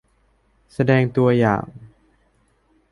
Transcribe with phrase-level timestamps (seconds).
[0.73, 1.65] แสดงตัวอย่าง